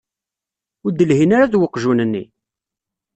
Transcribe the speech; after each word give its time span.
Ur 0.85 0.91
d-lhin 0.93 1.31
ara 1.35 1.51
d 1.51 1.55
weqjun-nni? 1.59 2.23